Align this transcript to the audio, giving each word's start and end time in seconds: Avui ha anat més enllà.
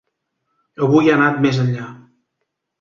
Avui 0.87 1.13
ha 1.13 1.19
anat 1.19 1.39
més 1.45 1.63
enllà. 1.67 1.93